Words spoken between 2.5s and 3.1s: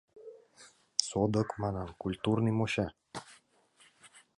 монча.